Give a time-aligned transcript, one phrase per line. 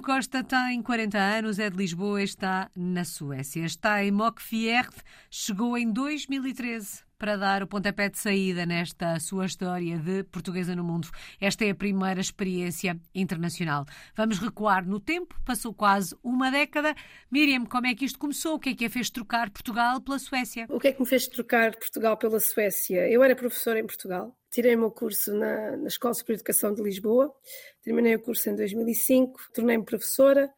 [0.00, 3.64] Costa tem 40 anos, é de Lisboa e está na Suécia.
[3.66, 4.96] Está em Mockfjord,
[5.30, 10.82] chegou em 2013 para dar o pontapé de saída nesta sua história de portuguesa no
[10.82, 11.06] mundo.
[11.38, 13.84] Esta é a primeira experiência internacional.
[14.16, 16.94] Vamos recuar no tempo, passou quase uma década.
[17.30, 18.54] Miriam, como é que isto começou?
[18.54, 20.66] O que é que a fez trocar Portugal pela Suécia?
[20.70, 23.06] O que é que me fez trocar Portugal pela Suécia?
[23.06, 26.74] Eu era professora em Portugal, tirei o meu curso na, na Escola Superior de Educação
[26.74, 27.34] de Lisboa,
[27.82, 30.52] terminei o curso em 2005, tornei-me professora,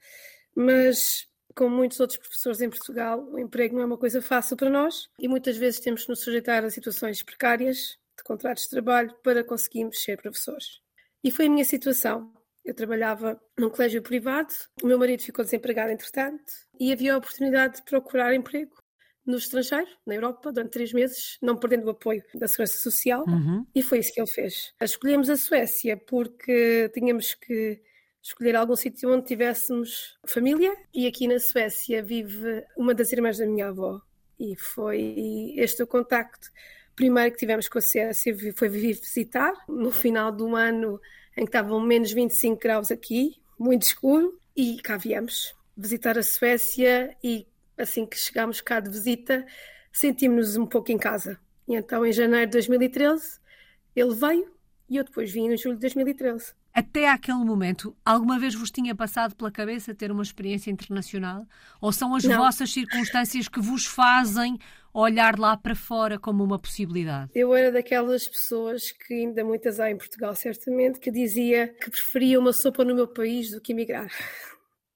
[0.55, 4.71] mas como muitos outros professores em Portugal, o emprego não é uma coisa fácil para
[4.71, 9.15] nós e muitas vezes temos que nos sujeitar a situações precárias de contratos de trabalho
[9.23, 10.81] para conseguirmos ser professores.
[11.23, 12.33] E foi a minha situação.
[12.65, 17.77] Eu trabalhava num colégio privado, o meu marido ficou desempregado entretanto e havia a oportunidade
[17.77, 18.82] de procurar emprego
[19.25, 23.65] no estrangeiro, na Europa, durante três meses, não perdendo o apoio da Segurança Social, uhum.
[23.75, 24.75] e foi isso que ele fez.
[24.81, 27.81] Escolhemos a Suécia porque tínhamos que
[28.23, 33.47] escolher algum sítio onde tivéssemos família e aqui na Suécia vive uma das irmãs da
[33.47, 34.01] minha avó
[34.39, 36.49] e foi este o contacto
[36.95, 41.01] primeiro que tivemos com a Suécia foi vir visitar no final do ano
[41.37, 47.17] em que estavam menos 25 graus aqui, muito escuro e cá viemos visitar a Suécia
[47.25, 49.47] e assim que chegámos cá de visita
[49.93, 53.41] sentimos-nos um pouco em casa e então em janeiro de 2013
[53.95, 54.53] ele veio
[54.89, 58.95] e eu depois vim em julho de 2013 até aquele momento, alguma vez vos tinha
[58.95, 61.47] passado pela cabeça ter uma experiência internacional?
[61.81, 62.39] Ou são as Não.
[62.39, 64.59] vossas circunstâncias que vos fazem
[64.95, 67.31] olhar lá para fora como uma possibilidade?
[67.35, 72.41] Eu era daquelas pessoas que ainda muitas há em Portugal, certamente, que dizia que preferia
[72.41, 74.11] uma sopa no meu país do que emigrar.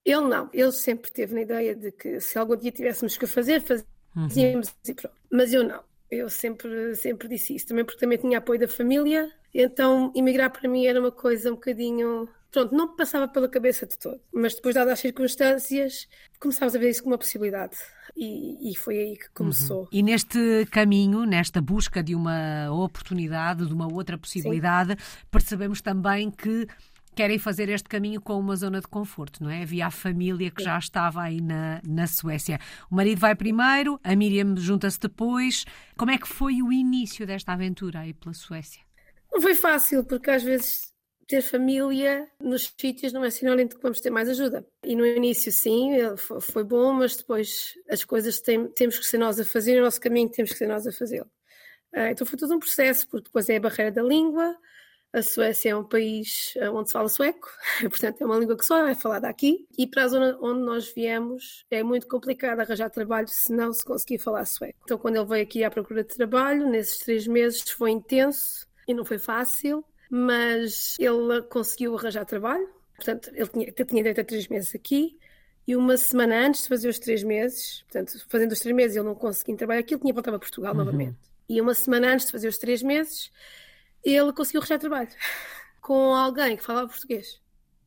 [0.07, 3.61] Ele não, ele sempre teve na ideia de que se algum dia tivéssemos que fazer,
[3.61, 4.73] fazíamos uhum.
[4.87, 5.15] e pronto.
[5.29, 5.83] Mas eu não.
[6.09, 10.69] Eu sempre, sempre disse isso, também porque também tinha apoio da família, então emigrar para
[10.69, 12.29] mim era uma coisa um bocadinho.
[12.49, 16.07] Pronto, não passava pela cabeça de todo, mas depois, dadas as circunstâncias,
[16.39, 17.75] começámos a ver isso como uma possibilidade.
[18.15, 19.81] E, e, foi aí que começou.
[19.81, 19.87] Uhum.
[19.91, 25.25] E neste caminho, nesta busca de uma oportunidade, de uma outra possibilidade, Sim.
[25.29, 26.65] percebemos também que
[27.17, 29.63] querem fazer este caminho com uma zona de conforto, não é?
[29.63, 32.59] Havia a família que já estava aí na, na Suécia.
[32.91, 35.65] O marido vai primeiro, a Miriam junta-se depois.
[35.97, 38.83] Como é que foi o início desta aventura aí pela Suécia?
[39.33, 40.93] Não foi fácil, porque às vezes
[41.27, 44.63] ter família nos sítios não é sinónimo de que vamos ter mais ajuda.
[44.85, 45.93] E no início, sim,
[46.39, 49.99] foi bom, mas depois as coisas tem, temos que ser nós a fazer, o nosso
[49.99, 51.29] caminho temos que ser nós a fazê-lo.
[51.91, 54.55] Ah, então foi todo um processo, porque depois é a barreira da língua,
[55.17, 57.49] a Suécia é um país eh, onde se fala sueco,
[57.89, 59.67] portanto é uma língua que só é falada aqui.
[59.77, 63.83] E para a zona onde nós viemos é muito complicado arranjar trabalho se não se
[63.83, 64.79] conseguir falar sueco.
[64.83, 68.93] Então, quando ele veio aqui à procura de trabalho, nesses três meses foi intenso e
[68.93, 72.69] não foi fácil, mas ele conseguiu arranjar trabalho.
[72.95, 75.17] Portanto, ele tinha, ele tinha direito a três meses aqui.
[75.67, 79.05] E uma semana antes de fazer os três meses, portanto, fazendo os três meses, ele
[79.05, 80.77] não conseguia trabalhar aqui, ele tinha voltado a Portugal uhum.
[80.77, 81.17] novamente.
[81.49, 83.31] E uma semana antes de fazer os três meses,
[84.03, 85.09] ele conseguiu arranjar trabalho
[85.81, 87.41] com alguém que falava português.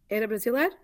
[0.08, 0.74] Era brasileiro.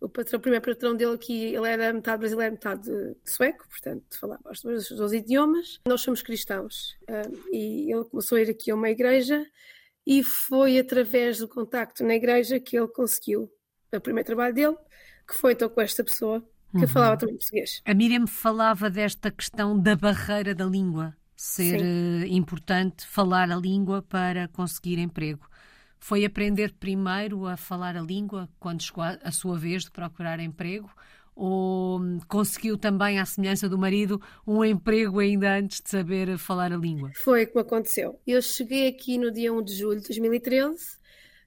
[0.00, 2.90] O, patrão, o primeiro patrão dele aqui, ele era metade brasileiro, metade
[3.22, 5.78] sueco, portanto falava os dois, os dois idiomas.
[5.86, 9.44] Nós somos cristãos um, e ele começou a ir aqui a uma igreja
[10.06, 13.52] e foi através do contacto na igreja que ele conseguiu
[13.92, 14.76] o primeiro trabalho dele,
[15.28, 16.42] que foi então com esta pessoa
[16.72, 16.88] que uhum.
[16.88, 17.82] falava também português.
[17.84, 22.22] A Miriam falava desta questão da barreira da língua ser Sim.
[22.22, 25.48] Eh, importante falar a língua para conseguir emprego.
[25.98, 30.90] Foi aprender primeiro a falar a língua quando chegou a sua vez de procurar emprego?
[31.34, 36.76] Ou conseguiu também, à semelhança do marido, um emprego ainda antes de saber falar a
[36.76, 37.10] língua?
[37.16, 38.20] Foi como aconteceu.
[38.26, 40.98] Eu cheguei aqui no dia 1 de julho de 2013,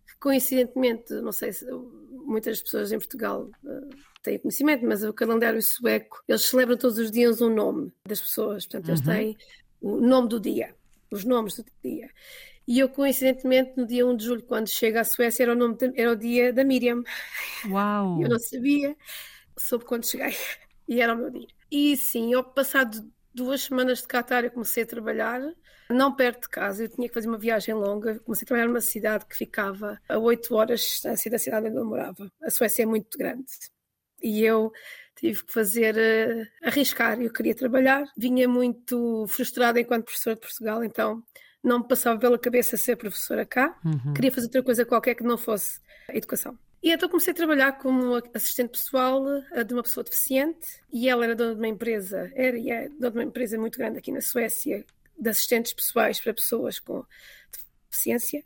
[0.07, 1.67] que coincidentemente, não sei se
[2.09, 3.89] muitas pessoas em Portugal uh,
[4.23, 8.65] têm conhecimento, mas o calendário sueco, eles celebram todos os dias um nome das pessoas.
[8.65, 9.05] Portanto, eles uhum.
[9.05, 9.37] têm
[9.83, 10.73] o nome do dia,
[11.11, 12.09] os nomes do dia.
[12.65, 15.75] E eu, coincidentemente, no dia 1 de julho, quando chego à Suécia, era o, nome
[15.75, 17.03] de, era o dia da Miriam.
[17.69, 18.19] Uau!
[18.23, 18.95] Eu não sabia,
[19.57, 20.33] soube quando cheguei,
[20.87, 21.47] e era o meu dia.
[21.69, 25.41] E sim, ao passado duas semanas de Qatar, eu comecei a trabalhar,
[25.89, 28.19] não perto de casa, eu tinha que fazer uma viagem longa.
[28.19, 31.77] Comecei a trabalhar numa cidade que ficava a 8 horas de distância da cidade onde
[31.77, 32.31] eu morava.
[32.41, 33.45] A Suécia é muito grande.
[34.21, 34.71] E eu
[35.23, 37.21] tive que fazer uh, arriscar.
[37.21, 41.23] Eu queria trabalhar, vinha muito frustrada enquanto professora de Portugal, então
[41.63, 43.79] não me passava pela cabeça ser professora cá.
[43.85, 44.13] Uhum.
[44.13, 45.79] Queria fazer outra coisa qualquer que não fosse
[46.09, 46.59] a educação.
[46.83, 51.23] E então comecei a trabalhar como assistente pessoal uh, de uma pessoa deficiente e ela
[51.23, 54.11] era dona de uma empresa, era e é dona de uma empresa muito grande aqui
[54.11, 54.85] na Suécia,
[55.17, 57.05] de assistentes pessoais para pessoas com
[57.89, 58.43] deficiência.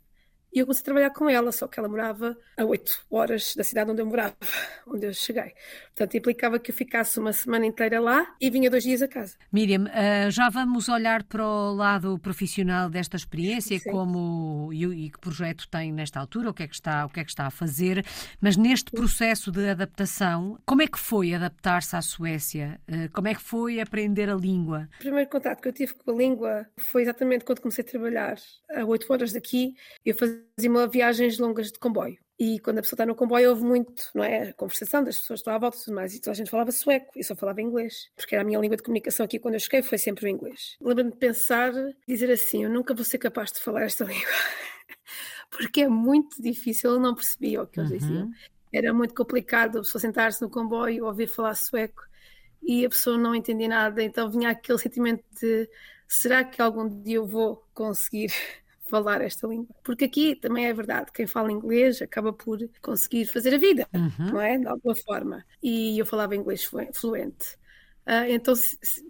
[0.52, 3.62] E eu comecei a trabalhar com ela, só que ela morava a 8 horas da
[3.62, 4.34] cidade onde eu morava,
[4.86, 5.52] onde eu cheguei.
[5.94, 9.36] Portanto, implicava que eu ficasse uma semana inteira lá e vinha dois dias a casa.
[9.52, 13.90] Miriam, uh, já vamos olhar para o lado profissional desta experiência, Sim.
[13.90, 17.24] como e, que projeto tem nesta altura, o que, é que está, o que é
[17.24, 18.04] que está a fazer,
[18.40, 22.80] mas neste processo de adaptação, como é que foi adaptar-se à Suécia?
[22.88, 24.88] Uh, como é que foi aprender a língua?
[24.96, 28.38] O primeiro contato que eu tive com a língua foi exatamente quando comecei a trabalhar
[28.74, 29.74] a 8 horas daqui.
[30.04, 32.18] Eu fazia fazia viagens longas de comboio.
[32.38, 34.50] E quando a pessoa está no comboio, houve muito, não é?
[34.50, 36.14] A conversação das pessoas estão à volta e tudo mais.
[36.14, 38.76] E toda a gente falava sueco, eu só falava inglês, porque era a minha língua
[38.76, 40.76] de comunicação aqui quando eu cheguei, foi sempre o inglês.
[40.80, 41.72] Lembro-me de pensar,
[42.06, 44.30] dizer assim: eu nunca vou ser capaz de falar esta língua,
[45.50, 47.98] porque é muito difícil, eu não percebia o que eles uhum.
[47.98, 48.30] diziam.
[48.72, 52.06] Era muito complicado a pessoa sentar-se no comboio, ouvir falar sueco
[52.62, 55.68] e a pessoa não entendia nada, então vinha aquele sentimento de
[56.06, 58.30] será que algum dia eu vou conseguir
[58.88, 59.74] falar esta língua.
[59.82, 64.32] Porque aqui também é verdade, quem fala inglês acaba por conseguir fazer a vida, uhum.
[64.32, 64.58] não é?
[64.58, 65.44] De alguma forma.
[65.62, 67.56] E eu falava inglês fluente.
[68.06, 68.54] Uh, então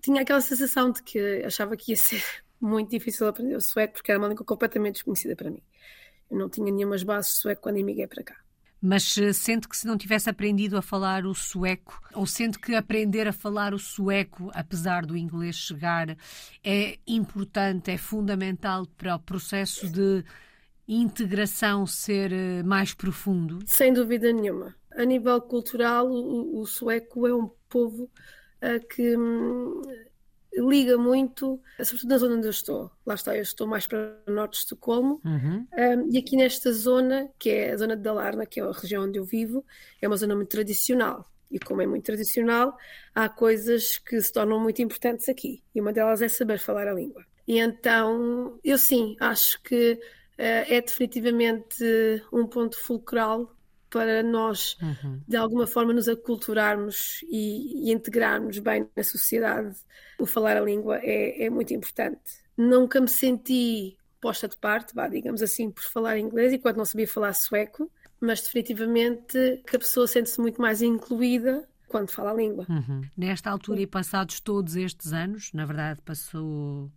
[0.03, 2.23] tinha aquela sensação de que achava que ia ser
[2.61, 5.63] muito difícil aprender o sueco, porque era uma língua completamente desconhecida para mim.
[6.31, 8.48] Eu não tinha nenhumas bases de sueco quando emigrei para cá
[8.81, 12.75] mas eh, sente que se não tivesse aprendido a falar o sueco, ou sente que
[12.75, 16.17] aprender a falar o sueco, apesar do inglês chegar,
[16.65, 20.25] é importante, é fundamental para o processo de
[20.87, 23.59] integração ser eh, mais profundo?
[23.67, 24.75] Sem dúvida nenhuma.
[24.93, 29.83] A nível cultural, o, o sueco é um povo uh, que hum,
[30.55, 32.91] liga muito, sobretudo na zona onde eu estou.
[33.07, 35.21] Lá está, eu estou mais para o norte de Estocolmo.
[35.25, 35.67] Uhum.
[35.77, 39.05] Um, e aqui nesta zona, que é a zona de Dalarna, que é a região
[39.05, 39.65] onde eu vivo,
[40.01, 41.31] é uma zona muito tradicional.
[41.51, 42.77] E como é muito tradicional,
[43.15, 45.63] há coisas que se tornam muito importantes aqui.
[45.75, 47.25] E uma delas é saber falar a língua.
[47.47, 49.99] E então, eu sim, acho que uh,
[50.37, 51.83] é definitivamente
[52.31, 53.57] um ponto fulcral
[53.91, 55.21] para nós, uhum.
[55.27, 59.77] de alguma forma, nos aculturarmos e, e, integrarmos bem na sociedade.
[60.19, 62.21] O falar a língua é, é, muito importante.
[62.57, 67.07] Nunca me senti posta de parte, vá, digamos assim, por falar inglês, enquanto não sabia
[67.07, 67.91] falar sueco,
[68.21, 72.67] mas definitivamente que a pessoa sente-se muito mais incluída quando fala a língua.
[72.69, 73.03] Uhum.
[73.17, 76.91] Nesta altura e passados todos estes anos, na verdade passou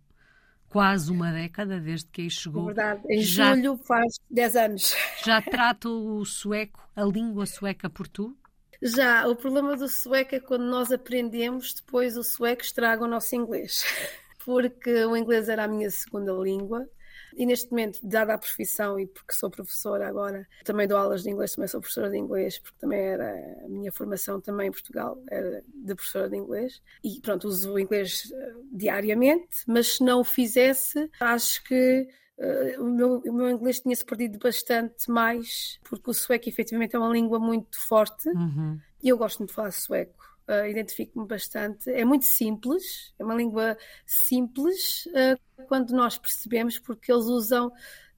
[0.72, 2.66] quase uma década desde que aí chegou.
[2.66, 4.96] Verdade, em já, julho faz 10 anos.
[5.22, 8.34] Já trata o sueco, a língua sueca por tu?
[8.80, 13.36] Já, o problema do sueco é quando nós aprendemos, depois o sueco estraga o nosso
[13.36, 13.84] inglês.
[14.44, 16.88] Porque o inglês era a minha segunda língua
[17.36, 21.30] e neste momento, dada a profissão e porque sou professora agora, também dou aulas de
[21.30, 23.32] inglês, também sou professora de inglês, porque também era
[23.64, 26.82] a minha formação também em Portugal, era de professora de inglês.
[27.02, 32.08] E pronto, uso o inglês uh, diariamente, mas se não o fizesse, acho que
[32.38, 36.98] Uh, o, meu, o, meu, inglês tinha-se perdido bastante mais, porque o sueco efetivamente é
[36.98, 38.80] uma língua muito forte uhum.
[39.02, 41.90] e eu gosto muito de falar sueco uh, identifico-me bastante.
[41.90, 47.72] É muito simples, é uma língua simples uh, quando nós percebemos, porque eles usam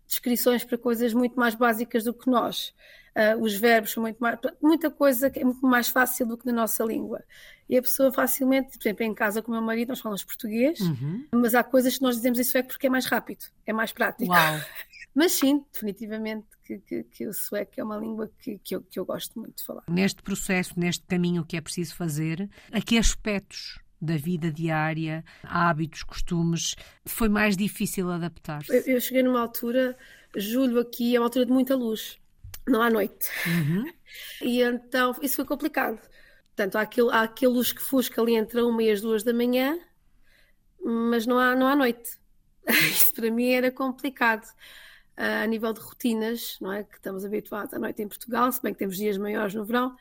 [0.06, 2.74] descrições para coisas muito mais básicas do que nós.
[3.14, 4.38] Uh, os verbos são muito mais.
[4.60, 7.22] muita coisa que é muito mais fácil do que na nossa língua.
[7.68, 10.80] E a pessoa facilmente, por exemplo, em casa com o meu marido, nós falamos português,
[10.80, 11.26] uhum.
[11.32, 14.30] mas há coisas que nós dizemos isso é porque é mais rápido, é mais prático.
[14.30, 14.60] Uau.
[15.14, 18.98] Mas sim, definitivamente que, que, que, o sueco é uma língua que, que, eu, que
[18.98, 19.84] eu gosto muito de falar.
[19.88, 26.02] Neste processo, neste caminho que é preciso fazer, a que aspectos da vida diária, hábitos,
[26.02, 26.74] costumes,
[27.06, 28.74] foi mais difícil adaptar-se?
[28.74, 29.96] Eu, eu, cheguei numa altura,
[30.36, 32.18] julho aqui é uma altura de muita luz,
[32.66, 33.30] não há noite.
[33.46, 33.90] Uhum.
[34.40, 35.98] E então isso foi complicado.
[36.54, 39.34] Portanto, há aquele, há aquele luz que fusca ali entre uma e as duas da
[39.34, 39.76] manhã,
[40.80, 42.16] mas não há, não há noite.
[42.68, 44.46] Isso para mim era complicado
[45.16, 46.84] a nível de rotinas, não é?
[46.84, 49.96] Que estamos habituados à noite em Portugal, se bem que temos dias maiores no verão,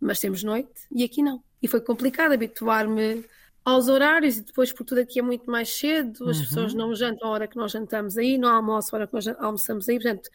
[0.00, 1.42] mas temos noite e aqui não.
[1.62, 3.24] E foi complicado habituar-me
[3.64, 6.44] aos horários e depois, por tudo aqui é muito mais cedo, as uhum.
[6.44, 9.28] pessoas não jantam a hora que nós jantamos aí, não almoçam a hora que nós
[9.28, 10.28] almoçamos aí, portanto,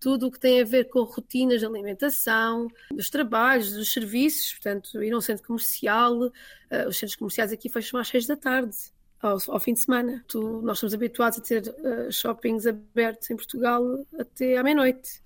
[0.00, 5.02] tudo o que tem a ver com rotinas de alimentação, dos trabalhos, dos serviços, portanto,
[5.02, 8.76] ir a um centro comercial, uh, os centros comerciais aqui fecham às seis da tarde
[9.26, 10.24] ao, ao fim de semana.
[10.28, 13.82] Tu, nós estamos habituados a ter uh, shoppings abertos em Portugal
[14.18, 15.22] até à meia-noite,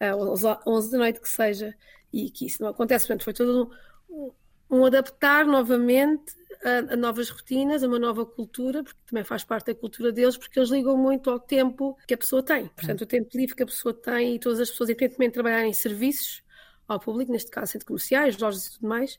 [0.00, 1.74] uh, às 11 da noite que seja,
[2.12, 3.06] e que isso não acontece.
[3.06, 3.72] Portanto, foi todo
[4.10, 4.30] um,
[4.70, 6.34] um adaptar novamente
[6.64, 10.36] a, a, novas rotinas, a uma nova cultura, porque também faz parte da cultura deles,
[10.36, 12.68] porque eles ligam muito ao tempo que a pessoa tem.
[12.68, 15.70] Portanto, o tempo livre que a pessoa tem e todas as pessoas, independentemente de trabalharem
[15.70, 16.42] em serviços
[16.86, 19.18] ao público, neste caso centros comerciais, lojas e tudo mais,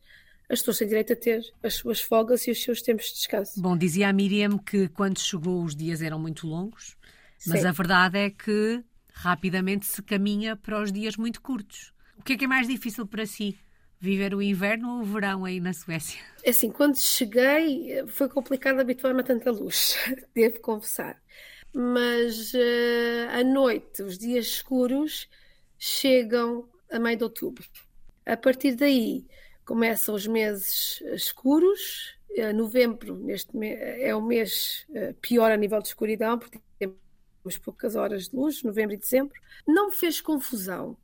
[0.54, 3.62] as pessoas têm direito a ter as suas folgas e os seus tempos de descanso.
[3.62, 6.96] Bom, dizia a Miriam que quando chegou os dias eram muito longos,
[7.46, 7.68] mas Sim.
[7.68, 8.84] a verdade é que
[9.14, 11.94] rapidamente se caminha para os dias muito curtos.
[12.18, 13.58] O que é que é mais difícil para si?
[14.00, 16.20] Viver o inverno ou o verão aí na Suécia?
[16.44, 19.96] É assim, quando cheguei foi complicado habituar-me a tanta luz,
[20.36, 21.22] devo confessar.
[21.74, 25.30] Mas uh, à noite, os dias escuros
[25.80, 27.66] chegam a meio de outubro.
[28.26, 29.26] A partir daí
[29.66, 32.16] começam os meses escuros.
[32.32, 37.96] Uh, novembro neste é o mês uh, pior a nível de escuridão, porque temos poucas
[37.96, 39.40] horas de luz, novembro e dezembro.
[39.68, 40.98] Não me fez confusão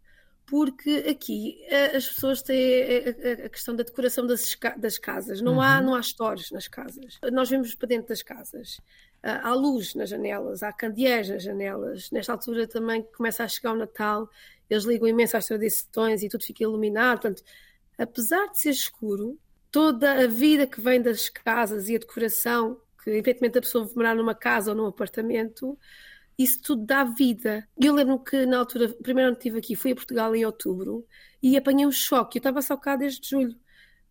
[0.49, 5.41] porque aqui eh, as pessoas têm eh, eh, a questão da decoração das, das casas.
[5.41, 5.61] Não, uhum.
[5.61, 7.19] há, não há stores nas casas.
[7.31, 8.81] Nós vemos para dentro das casas.
[9.21, 12.09] Há luz nas janelas, há candeeiros nas janelas.
[12.09, 14.29] Nesta altura também começa a chegar o Natal,
[14.69, 17.21] eles ligam imenso às tradições e tudo fica iluminado.
[17.21, 17.43] Portanto,
[17.99, 19.37] apesar de ser escuro,
[19.69, 24.15] toda a vida que vem das casas e a decoração, que evidentemente a pessoa morar
[24.15, 25.77] numa casa ou num apartamento,
[26.37, 27.67] isso tudo dá vida.
[27.77, 30.45] Eu lembro que na altura, a primeira ano que estive aqui, fui a Portugal em
[30.45, 31.05] outubro
[31.43, 32.37] e apanhei um choque.
[32.37, 33.55] Eu estava só cá desde julho,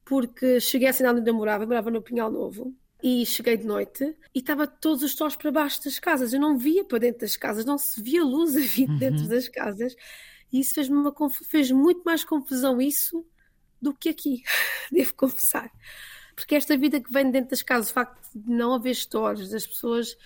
[0.05, 3.67] porque cheguei à cidade onde eu morava, eu morava no Pinhal Novo, e cheguei de
[3.67, 4.05] noite
[4.35, 6.33] e estava todos os tós para baixo das casas.
[6.33, 8.99] Eu não via para dentro das casas, não se via luz a vir uhum.
[8.99, 9.95] dentro das casas.
[10.53, 13.25] E isso fez, uma, fez muito mais confusão isso
[13.81, 14.43] do que aqui,
[14.91, 15.71] devo confessar.
[16.35, 19.67] Porque esta vida que vem dentro das casas, o facto de não haver stores, das
[19.67, 20.17] pessoas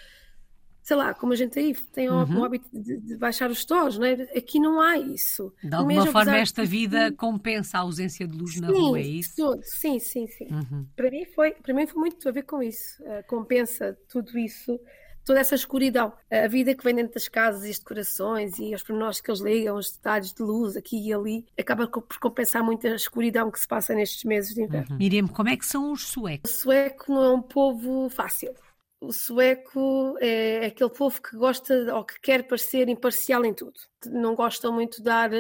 [0.83, 2.41] sei lá, como a gente aí tem uhum.
[2.41, 4.15] o hábito de, de, baixar os stores, não é?
[4.37, 5.55] Aqui não há isso.
[5.63, 7.17] De alguma Mesmo forma, esta vida de...
[7.17, 9.37] compensa a ausência de luz sim, na rua, é isso?
[9.37, 9.63] Todo.
[9.63, 10.49] Sim, sim, sim.
[10.51, 10.87] Uhum.
[10.97, 13.01] Para, mim foi, para mim foi muito a ver com isso.
[13.03, 14.79] Uh, compensa tudo isso,
[15.25, 16.13] toda essa escuridão.
[16.31, 19.41] A vida que vem dentro das casas e as decorações e os pormenores que eles
[19.41, 23.61] ligam, os detalhes de luz aqui e ali, acaba por compensar muito a escuridão que
[23.61, 24.93] se passa nestes meses de inverno.
[24.93, 24.99] Uhum.
[24.99, 26.51] Miriam, como é que são os suecos?
[26.51, 28.55] O sueco não é um povo fácil
[29.03, 33.75] o sueco é aquele povo que gosta ou que quer parecer imparcial em tudo.
[34.07, 35.31] Não gostam muito de dar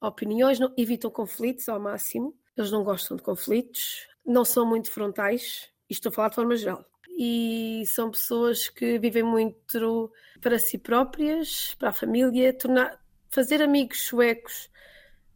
[0.00, 2.34] opiniões, não, evitam conflitos ao máximo.
[2.56, 6.56] Eles não gostam de conflitos, não são muito frontais, isto estou a falar de forma
[6.56, 6.84] geral.
[7.20, 12.52] E são pessoas que vivem muito para si próprias, para a família.
[12.52, 12.96] Tornar,
[13.28, 14.70] fazer amigos suecos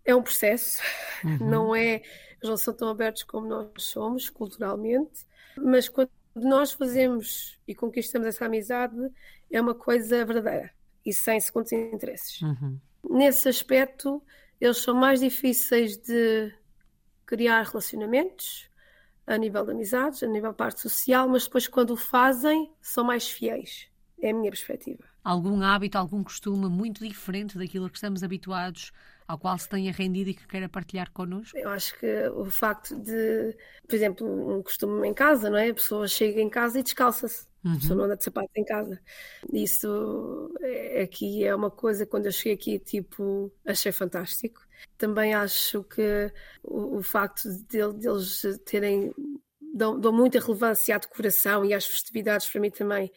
[0.04, 0.80] é um processo,
[1.24, 1.50] uhum.
[1.50, 1.94] não é.
[1.94, 8.28] Eles não são tão abertos como nós somos culturalmente, mas quando nós fazemos e conquistamos
[8.28, 8.96] essa amizade
[9.50, 10.70] é uma coisa verdadeira
[11.04, 12.40] e sem segundos interesses.
[12.42, 12.78] Uhum.
[13.10, 14.22] Nesse aspecto,
[14.60, 16.54] eles são mais difíceis de
[17.26, 18.70] criar relacionamentos
[19.26, 23.04] a nível de amizades, a nível de parte social, mas depois, quando o fazem, são
[23.04, 23.88] mais fiéis.
[24.20, 25.02] É a minha perspectiva.
[25.24, 28.92] Algum hábito, algum costume muito diferente daquilo a que estamos habituados
[29.26, 31.56] ao qual se tenha rendido e que queira partilhar connosco?
[31.56, 35.70] Eu acho que o facto de, por exemplo, um costume em casa, não é?
[35.70, 37.46] A pessoa chega em casa e descalça-se.
[37.64, 37.72] Uhum.
[37.72, 39.00] A pessoa não anda de sapato em casa.
[39.52, 44.60] Isso é, aqui é uma coisa, quando eu cheguei aqui, tipo, achei fantástico.
[44.96, 49.14] Também acho que o, o facto de, de eles terem.
[49.74, 53.10] Dão, dão, muita relevância à decoração e às festividades, para mim também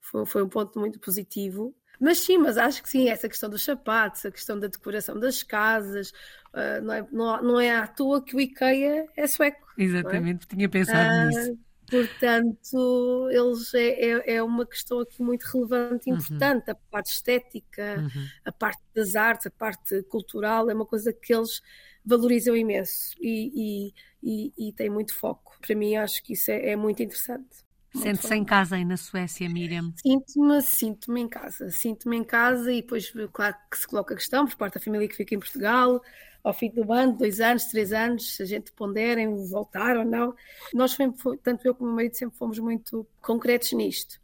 [0.00, 1.74] foi, foi um ponto muito positivo.
[2.00, 5.42] Mas sim, mas acho que sim, essa questão dos sapatos, a questão da decoração das
[5.42, 6.10] casas,
[6.54, 9.66] uh, não, é, não, não, é à toa que o IKEA é sueco.
[9.76, 9.82] É?
[9.82, 10.54] Exatamente, é?
[10.54, 11.58] tinha pensado uh, nisso.
[11.90, 16.18] Portanto, eles é, é, é, uma questão aqui muito relevante e uhum.
[16.18, 16.68] importante.
[16.68, 16.72] Uhum.
[16.72, 18.26] A parte estética, uhum.
[18.44, 21.62] a parte das artes, a parte cultural, é uma coisa que eles
[22.04, 25.56] valorizam imenso e, e, e, e têm muito foco.
[25.60, 27.66] Para mim, acho que isso é, é muito interessante.
[27.94, 29.92] Sente-se em casa aí na Suécia, Miriam?
[29.96, 31.70] Sinto-me, sinto-me em casa.
[31.70, 35.08] Sinto-me em casa e depois, claro que se coloca a questão por parte da família
[35.08, 36.00] que fica em Portugal,
[36.42, 40.04] ao fim do ano, dois anos, três anos, se a gente pondera em voltar ou
[40.04, 40.34] não.
[40.72, 40.96] Nós,
[41.42, 44.20] tanto eu como o meu marido, sempre fomos muito concretos nisto.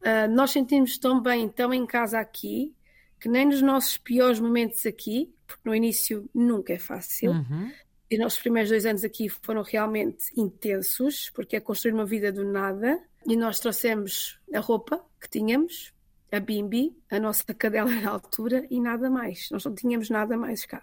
[0.00, 2.74] Uh, nós sentimos tão bem, tão em casa aqui,
[3.20, 7.70] que nem nos nossos piores momentos aqui, porque no início nunca é fácil, uhum.
[8.10, 12.32] E os nossos primeiros dois anos aqui foram realmente intensos, porque é construir uma vida
[12.32, 13.00] do nada.
[13.24, 15.94] E nós trouxemos a roupa que tínhamos,
[16.32, 19.48] a Bimbi, a nossa cadela na altura e nada mais.
[19.52, 20.82] Nós não tínhamos nada mais cá.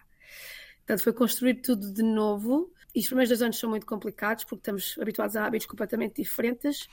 [0.88, 2.74] Portanto, foi construir tudo de novo.
[2.96, 6.88] E os primeiros dois anos são muito complicados, porque estamos habituados a hábitos completamente diferentes.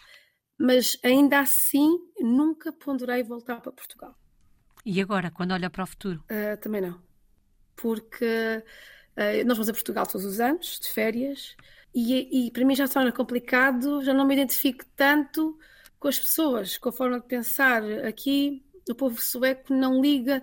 [0.59, 4.19] Mas ainda assim, nunca ponderei voltar para Portugal.
[4.85, 6.23] E agora, quando olha para o futuro?
[6.31, 7.01] Uh, também não.
[7.75, 8.63] Porque
[9.15, 11.57] Uh, nós vamos a Portugal todos os anos, de férias,
[11.95, 15.57] e, e, para mim já se torna complicado, já não me identifico tanto
[16.01, 17.83] com as pessoas, com a forma de pensar.
[18.05, 20.43] Aqui, o povo sueco não liga,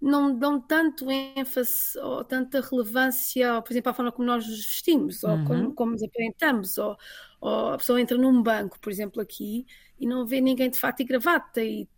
[0.00, 5.24] não dão tanto ênfase ou tanta relevância, por exemplo, à forma como nós nos vestimos,
[5.24, 5.44] ou uhum.
[5.44, 6.96] como, como nos apresentamos, ou,
[7.40, 9.66] ou, a pessoa entra num banco, por exemplo, aqui,
[9.98, 11.88] e não vê ninguém de fato e gravata, e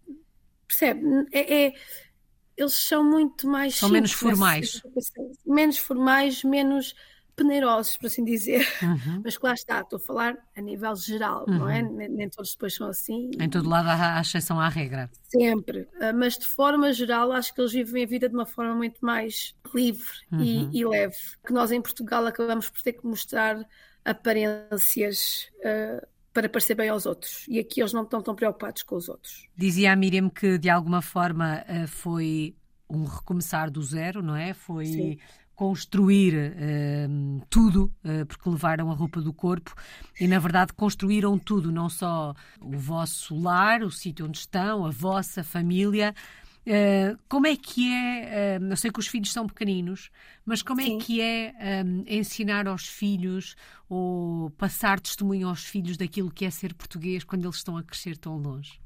[0.67, 1.03] percebe?
[1.33, 1.73] É, é
[2.57, 3.77] eles são muito mais.
[3.77, 4.83] São menos formais.
[5.47, 6.95] Menos formais, menos
[7.39, 8.67] peneirosos, por assim dizer.
[8.83, 9.23] Uhum.
[9.25, 11.59] Mas que lá está, estou a falar a nível geral, uhum.
[11.59, 11.83] não é?
[11.83, 11.97] Uhum.
[11.97, 13.31] Nem, nem, todos depois são assim.
[13.39, 15.09] Em todo lado há exceção à regra.
[15.29, 15.89] Sempre.
[16.01, 18.99] Ah, mas de forma geral, acho que eles vivem a vida de uma forma muito
[19.05, 20.41] mais livre uhum.
[20.41, 21.17] e, e, leve.
[21.47, 23.65] Que nós em Portugal acabamos por ter que mostrar
[24.05, 25.49] aparências.
[25.59, 27.45] Uh, para parecer bem aos outros.
[27.49, 29.49] E aqui eles não estão tão preocupados com os outros.
[29.57, 32.55] Dizia a Miriam que de alguma forma ah, foi
[32.89, 34.55] um recomeçar do zero, não é?
[34.55, 35.19] Foi Sim
[35.59, 39.75] construir uh, tudo, uh, porque levaram a roupa do corpo
[40.21, 44.91] e, na verdade, construíram tudo, não só o vosso lar, o sítio onde estão, a
[44.91, 46.15] vossa família.
[46.65, 48.59] Uh, como é que é?
[48.61, 50.11] eu sei que os filhos são pequeninos,
[50.47, 50.97] mas como é Sim.
[50.97, 51.53] é que é
[51.85, 53.57] um, ensinar aos filhos
[53.89, 58.17] ou passar testemunho aos filhos daquilo que é ser português quando eles estão a crescer
[58.17, 58.81] tão longe?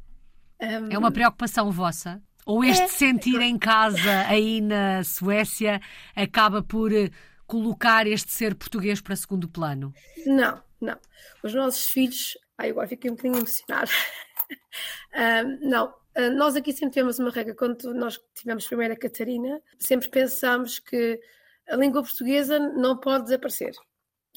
[0.59, 0.91] Um...
[0.91, 2.23] É uma preocupação vossa?
[2.45, 2.89] Ou este é.
[2.89, 5.81] sentir em casa aí na Suécia
[6.15, 7.11] acaba por eh,
[7.47, 9.95] colocar este ser português para segundo plano?
[10.27, 10.99] Não, não.
[11.43, 12.37] Os nossos filhos.
[12.59, 13.91] Ai, agora fiquei um bocadinho emocionada.
[15.15, 17.55] um, não, uh, nós aqui sempre temos uma regra.
[17.55, 21.21] Quando nós tivemos primeiro a Catarina, sempre pensámos que
[21.69, 23.73] a língua portuguesa não pode desaparecer.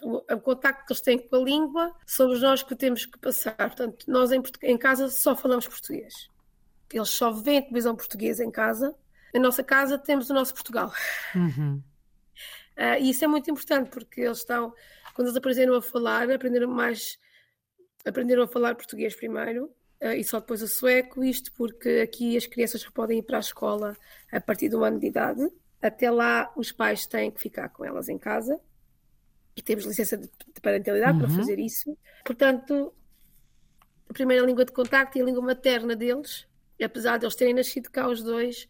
[0.03, 3.55] O, o contacto que eles têm com a língua somos nós que temos que passar.
[3.55, 6.29] Portanto, nós em, em casa só falamos português
[6.93, 8.95] eles só veem televisão portuguesa em casa.
[9.33, 10.93] Na nossa casa temos o nosso Portugal.
[11.35, 11.81] Uhum.
[12.77, 14.73] Uh, e isso é muito importante porque eles estão,
[15.13, 17.19] quando eles aprenderam a falar, aprenderam mais,
[18.05, 19.65] aprenderam a falar português primeiro
[20.01, 21.23] uh, e só depois o sueco.
[21.23, 23.97] Isto porque aqui as crianças podem ir para a escola
[24.31, 25.47] a partir do ano de idade.
[25.81, 28.59] Até lá, os pais têm que ficar com elas em casa
[29.55, 30.29] e temos licença de
[30.61, 31.25] parentalidade uhum.
[31.25, 31.97] para fazer isso.
[32.23, 32.93] Portanto,
[34.09, 36.47] a primeira língua de contacto e a língua materna deles
[36.83, 38.67] apesar de eles terem nascido cá os dois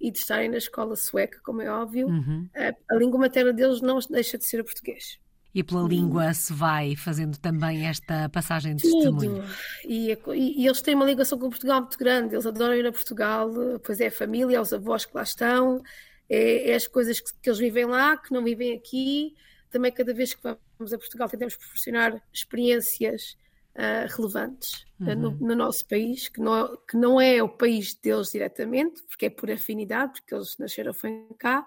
[0.00, 2.48] e de estarem na escola sueca, como é óbvio, uhum.
[2.54, 5.18] a, a, língua materna deles não deixa de ser o português.
[5.54, 9.18] E pela língua se vai fazendo também esta passagem de Tudo.
[9.18, 9.44] testemunho.
[9.84, 12.92] E, e, e, eles têm uma ligação com Portugal muito grande, eles adoram ir a
[12.92, 13.50] Portugal,
[13.82, 15.82] pois é a família, é os avós que lá estão,
[16.28, 19.34] é, é as coisas que, que, eles vivem lá, que não vivem aqui.
[19.70, 23.36] Também cada vez que vamos a Portugal tentamos proporcionar experiências
[23.78, 25.14] uh, relevantes uhum.
[25.14, 29.30] no, no, nosso país, que não, que não é o país deles diretamente, porque é
[29.30, 31.64] por afinidade, porque eles nasceram foi cá,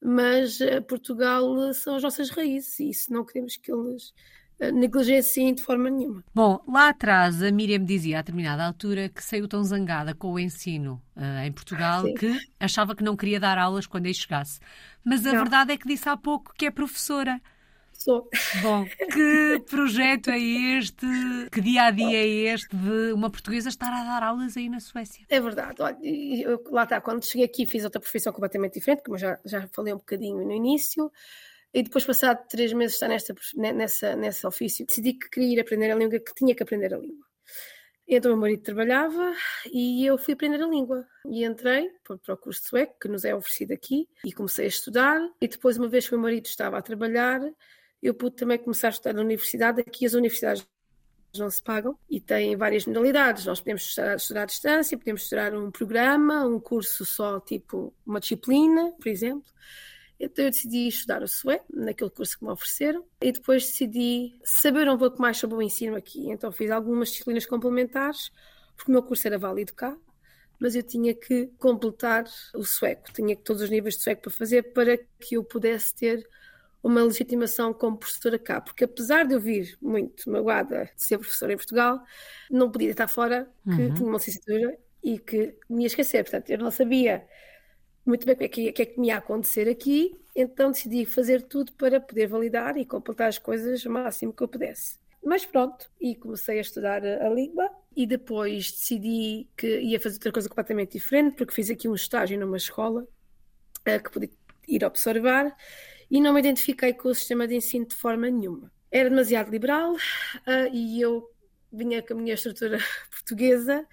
[0.00, 4.14] mas uh, Portugal são as nossas raízes e isso não queremos que eles
[4.72, 6.22] negligenciem de forma nenhuma.
[6.34, 10.38] Bom, lá atrás a Miriam dizia a determinada altura que saiu tão zangada com o
[10.38, 12.14] ensino uh, em Portugal Sim.
[12.14, 14.60] que achava que não queria dar aulas quando aí chegasse.
[15.02, 15.40] Mas a não.
[15.40, 17.40] verdade é que disse há pouco que é professora.
[18.62, 21.06] Bom, que projeto é este?
[21.52, 24.80] Que dia a dia é este de uma portuguesa estar a dar aulas aí na
[24.80, 25.24] Suécia?
[25.28, 25.82] É verdade.
[25.82, 29.68] Olha, eu, lá está, quando cheguei aqui fiz outra profissão completamente diferente, como já, já
[29.68, 31.12] falei um bocadinho no início.
[31.72, 35.90] E depois, passado três meses estar nesta, nessa, nessa ofício, decidi que queria ir aprender
[35.90, 37.24] a língua, que tinha que aprender a língua.
[38.08, 39.32] Então, o meu marido trabalhava
[39.72, 41.06] e eu fui aprender a língua.
[41.26, 45.20] E entrei para o curso sueco, que nos é oferecido aqui, e comecei a estudar.
[45.40, 47.40] E depois, uma vez que o meu marido estava a trabalhar,
[48.02, 49.80] eu pude também começar a estudar na universidade.
[49.80, 50.66] Aqui as universidades
[51.38, 53.44] não se pagam e têm várias modalidades.
[53.44, 58.20] Nós podemos estudar, estudar à distância, podemos estudar um programa, um curso só, tipo uma
[58.20, 59.48] disciplina, por exemplo.
[60.18, 64.86] Então eu decidi estudar o sueco, naquele curso que me ofereceram, e depois decidi saber
[64.90, 66.30] um pouco mais sobre o ensino aqui.
[66.30, 68.30] Então fiz algumas disciplinas complementares,
[68.76, 69.96] porque o meu curso era válido cá,
[70.58, 74.74] mas eu tinha que completar o sueco, tinha todos os níveis de sueco para fazer
[74.74, 76.28] para que eu pudesse ter
[76.82, 81.52] uma legitimação como professora cá, porque apesar de eu vir muito magoada de ser professora
[81.52, 82.00] em Portugal,
[82.50, 83.94] não podia estar fora que uhum.
[83.94, 86.22] tinha uma licenciatura e que me ia esquecer.
[86.24, 87.26] Portanto, eu não sabia
[88.04, 91.04] muito bem o que, é que, que, é que me ia acontecer aqui, então decidi
[91.04, 94.98] fazer tudo para poder validar e completar as coisas o máximo que eu pudesse.
[95.22, 100.32] Mas pronto, e comecei a estudar a, língua e depois decidi que ia fazer outra
[100.32, 104.30] coisa completamente diferente, porque fiz aqui um estágio numa escola uh, que podia
[104.66, 105.54] ir observar
[106.10, 108.72] e não me identifiquei com o sistema de ensino de forma nenhuma.
[108.90, 109.98] Era demasiado liberal uh,
[110.72, 111.30] e eu
[111.72, 112.78] vinha com a minha estrutura
[113.10, 113.86] portuguesa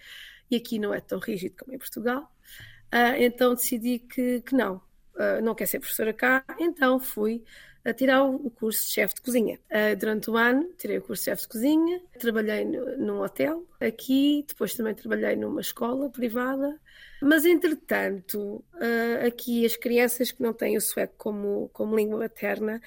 [0.49, 2.31] e aqui não é tão rígido como em Portugal.
[2.93, 4.77] Uh, então decidi que, que não,
[5.15, 7.43] uh, não quer ser professora cá, então fui
[7.87, 9.57] a tirar o curso de chefe de cozinha.
[9.71, 14.43] Uh, durante o ano, tirei o curso de chefe de cozinha, trabalhei num hotel aqui,
[14.45, 16.77] depois também trabalhei numa escola privada.
[17.21, 22.81] Mas, entretanto, uh, aqui as crianças que não têm o sueco como, como língua materna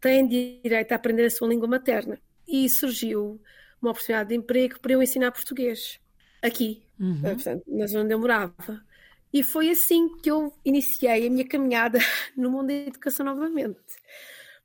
[0.00, 2.18] têm direito a aprender a sua língua materna.
[2.48, 3.40] E surgiu
[3.80, 6.00] uma oportunidade de emprego para eu ensinar português
[6.42, 7.20] aqui, uhum.
[7.20, 8.84] uh, portanto, na zona onde eu morava.
[9.32, 12.00] E foi assim que eu iniciei a minha caminhada
[12.36, 13.78] no mundo da educação novamente.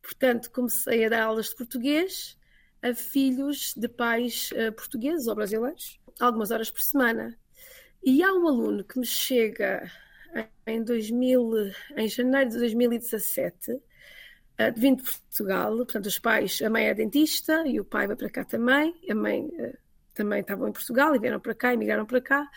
[0.06, 2.38] Portanto, comecei a dar aulas de português
[2.82, 7.36] a filhos de pais uh, portugueses ou brasileiros, algumas horas por semana.
[8.04, 9.91] E há um aluno que me chega
[10.68, 13.82] em, 2000, em janeiro de 2017, uh,
[14.76, 18.30] vindo de Portugal, portanto, os pais, a mãe é dentista e o pai vai para
[18.30, 19.76] cá também, a mãe uh,
[20.13, 22.48] também estava em Portugal e vieram para cá, emigraram para cá.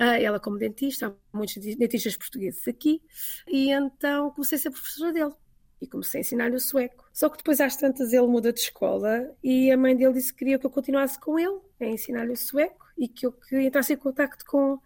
[0.00, 3.02] Ela como dentista, há muitos dentistas portugueses aqui,
[3.48, 5.32] e então comecei a ser professora dele
[5.80, 7.08] e comecei a ensinar-lhe o sueco.
[7.12, 10.40] Só que depois, às tantas, ele muda de escola e a mãe dele disse que
[10.40, 13.92] queria que eu continuasse com ele, a ensinar-lhe o sueco, e que eu que entrasse
[13.92, 14.78] em contato com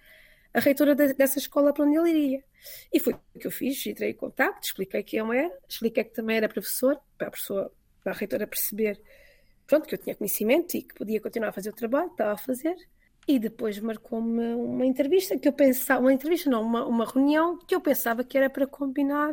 [0.53, 2.45] a reitora de, dessa escola para onde ele iria.
[2.93, 6.13] E foi o que eu fiz, entrei em contato, expliquei quem eu era, expliquei que
[6.13, 9.01] também era professor, para a pessoa, para a reitora perceber
[9.67, 12.33] pronto, que eu tinha conhecimento e que podia continuar a fazer o trabalho que estava
[12.33, 12.77] a fazer.
[13.27, 17.75] E depois marcou-me uma entrevista que eu pensava, uma entrevista não, uma, uma reunião que
[17.75, 19.33] eu pensava que era para combinar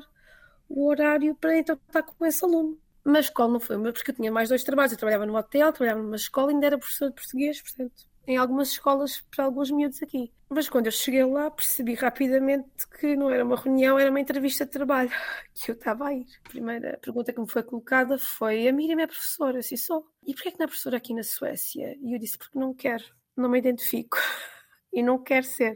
[0.69, 2.79] o horário para então estar com esse aluno.
[3.03, 4.91] Mas escola não foi o meu, porque eu tinha mais dois trabalhos.
[4.91, 8.37] Eu trabalhava no hotel, trabalhava numa escola e ainda era professor de português, portanto, em
[8.37, 10.31] algumas escolas para alguns miúdos aqui.
[10.47, 14.65] Mas quando eu cheguei lá, percebi rapidamente que não era uma reunião, era uma entrevista
[14.65, 15.09] de trabalho
[15.53, 16.27] que eu estava a ir.
[16.45, 19.59] A primeira pergunta que me foi colocada foi: A Miriam é professora?
[19.59, 20.05] Disse: Sou.
[20.25, 21.97] E porquê é que não é professora aqui na Suécia?
[22.01, 23.03] E eu disse: Porque não quero,
[23.35, 24.17] não me identifico
[24.93, 25.75] e não quero ser.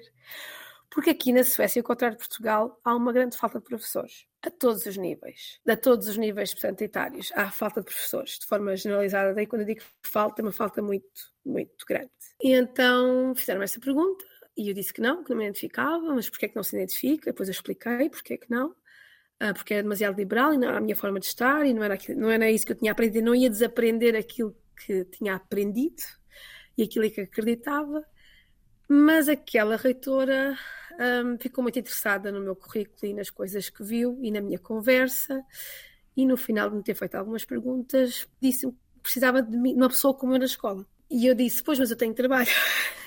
[0.93, 4.51] Porque aqui na Suécia, ao contrário de Portugal, há uma grande falta de professores a
[4.51, 7.32] todos os níveis, a todos os níveis portanto, etários.
[7.34, 9.34] Há falta de professores, de forma generalizada.
[9.34, 11.08] Daí quando eu digo falta, é uma falta muito,
[11.43, 12.12] muito grande.
[12.43, 14.23] E então fizeram essa pergunta
[14.56, 16.75] e eu disse que não, que não me identificava, mas porquê é que não se
[16.75, 17.32] identifica?
[17.32, 18.69] Depois eu expliquei porquê é que não.
[19.41, 21.84] Uh, porque era demasiado liberal e não era a minha forma de estar e não
[21.84, 25.36] era, aquilo, não era isso que eu tinha aprendido, não ia desaprender aquilo que tinha
[25.36, 26.03] aprendido
[26.77, 28.06] e aquilo que acreditava.
[28.88, 30.56] Mas aquela reitora
[30.99, 34.60] um, ficou muito interessada no meu currículo e nas coisas que viu e na minha
[34.60, 35.43] conversa.
[36.15, 39.89] E no final de me ter feito algumas perguntas, disse-me que precisava de mim, uma
[39.89, 40.86] pessoa como eu na escola.
[41.10, 42.49] E eu disse: Pois, mas eu tenho trabalho.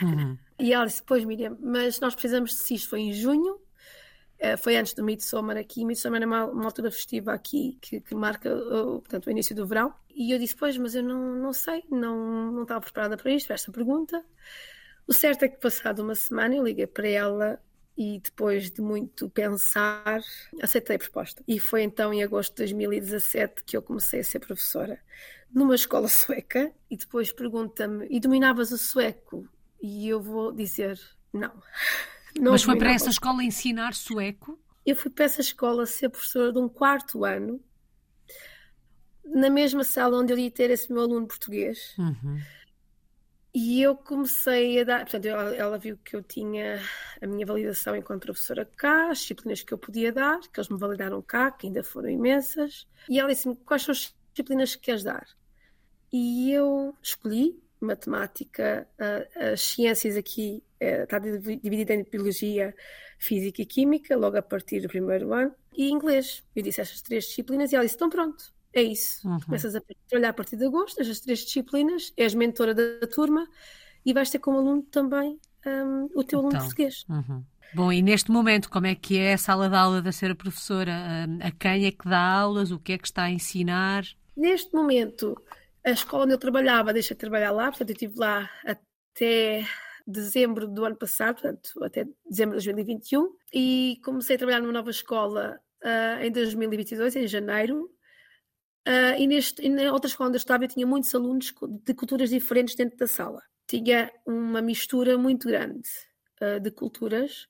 [0.03, 0.39] Uhum.
[0.59, 2.77] E ela disse: Pois, Miriam, mas nós precisamos de si.
[2.77, 5.85] Isto foi em junho, uh, foi antes do Midsommar aqui.
[5.85, 9.93] Midsommar é uma, uma altura festiva aqui que, que marca portanto, o início do verão.
[10.15, 13.49] E eu disse: Pois, mas eu não, não sei, não, não estava preparada para isto,
[13.49, 14.25] para esta pergunta.
[15.07, 17.61] O certo é que, passado uma semana, eu liguei para ela
[17.97, 20.21] e depois de muito pensar,
[20.61, 21.43] aceitei a proposta.
[21.49, 25.01] E foi então em agosto de 2017 que eu comecei a ser professora
[25.53, 29.49] numa escola sueca e depois pergunta-me: "E dominavas o sueco?"
[29.83, 31.01] E eu vou dizer:
[31.33, 31.53] "Não".
[32.39, 34.59] não Mas foi para essa escola ensinar sueco?
[34.85, 37.61] Eu fui para essa escola ser professora de um quarto ano,
[39.25, 41.95] na mesma sala onde eu ia ter esse meu aluno português.
[41.99, 42.39] Uhum.
[43.59, 46.79] E eu comecei a dar, portanto, ela, ela, viu que eu tinha
[47.23, 50.79] a minha validação enquanto professora cá, as disciplinas que eu podia dar, que eles me
[50.79, 55.03] validaram cá, que ainda foram imensas, e ela disse-me quais são as disciplinas que queres
[55.03, 55.27] dar.
[56.13, 58.87] E eu escolhi matemática,
[59.35, 62.75] as ciências aqui eh, está dividida em biologia,
[63.19, 66.45] física e química, logo a partir do primeiro ano, e inglês.
[66.55, 69.27] Eu disse essas três disciplinas e ela disse: então pronto, é isso.
[69.29, 69.41] Uhum.
[69.41, 73.47] Começas a trabalhar a partir de agosto, as três disciplinas, és mentora da turma
[74.05, 77.05] e vais ter como aluno também um, o teu então, aluno português.
[77.09, 77.45] Uhum.
[77.75, 80.35] Bom, e neste momento, como é que é a sala de aula da ser a
[80.35, 80.93] professora?
[81.43, 82.71] A quem é que dá aulas?
[82.71, 84.05] O que é que está a ensinar?
[84.37, 85.37] Neste momento,
[85.85, 89.67] a escola onde eu trabalhava deixa de trabalhar lá, portanto, eu estive lá até
[90.07, 94.91] dezembro do ano passado, portanto, até dezembro de 2021, e comecei a trabalhar numa nova
[94.91, 97.91] escola uh, em 2022, em janeiro,
[98.87, 101.53] Uh, e, neste, e na outra escola onde eu estava, eu tinha muitos alunos
[101.85, 103.43] de culturas diferentes dentro da sala.
[103.67, 105.89] Tinha uma mistura muito grande
[106.41, 107.49] uh, de culturas,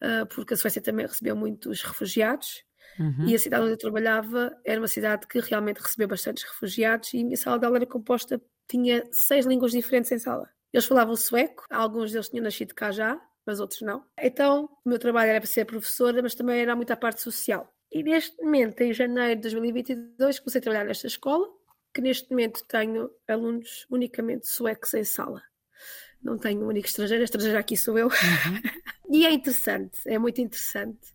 [0.00, 2.64] uh, porque a Suécia também recebeu muitos refugiados.
[3.00, 3.26] Uhum.
[3.26, 7.12] E a cidade onde eu trabalhava era uma cidade que realmente recebeu bastantes refugiados.
[7.14, 10.48] E a minha sala de aula era composta, tinha seis línguas diferentes em sala.
[10.72, 14.04] Eles falavam sueco, alguns deles tinham nascido cá já, mas outros não.
[14.20, 17.72] Então, o meu trabalho era para ser professora, mas também era muita parte social.
[17.90, 21.48] E neste momento, em janeiro de 2022, comecei a trabalhar nesta escola,
[21.94, 25.42] que neste momento tenho alunos unicamente suecos em sala.
[26.22, 28.06] Não tenho um único estrangeiro, a estrangeira aqui sou eu.
[28.06, 28.62] Uhum.
[29.10, 31.12] e é interessante, é muito interessante,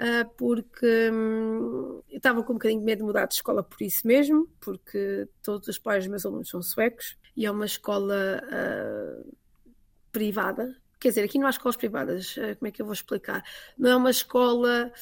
[0.00, 3.80] uh, porque hum, eu estava com um bocadinho de medo de mudar de escola por
[3.80, 8.42] isso mesmo, porque todos os pais dos meus alunos são suecos e é uma escola
[8.42, 9.36] uh,
[10.10, 13.42] privada, quer dizer, aqui não há escolas privadas, eh, como é que eu vou explicar?
[13.78, 14.92] Não é uma escola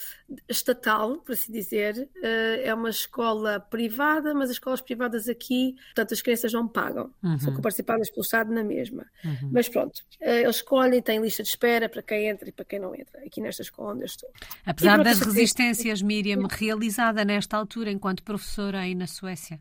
[0.48, 6.12] estatal, por assim dizer, eh, é uma escola privada, mas as escolas privadas aqui, portanto,
[6.12, 7.38] as crianças não pagam, uhum.
[7.38, 9.06] são participadas pelo Estado na mesma.
[9.24, 9.50] Uhum.
[9.52, 12.78] Mas pronto, eh, eles escolhem, têm lista de espera para quem entra e para quem
[12.78, 14.30] não entra, aqui nesta escola onde eu estou.
[14.64, 19.60] Apesar das resistências, Miriam, realizada nesta altura enquanto professora aí na Suécia.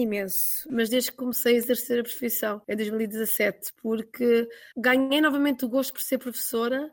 [0.00, 5.68] Imenso, mas desde que comecei a exercer a profissão, em 2017, porque ganhei novamente o
[5.68, 6.86] gosto por ser professora,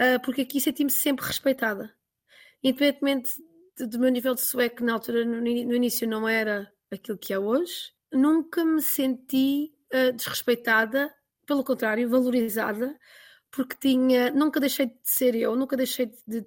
[0.00, 1.94] uh, porque aqui senti-me sempre respeitada.
[2.64, 3.34] Independentemente
[3.78, 7.92] do meu nível de sueco, na altura, no, início, não era aquilo que é hoje,
[8.10, 11.14] nunca me senti uh, desrespeitada,
[11.46, 12.98] pelo contrário, valorizada,
[13.50, 16.42] porque tinha, nunca deixei de ser eu, nunca deixei de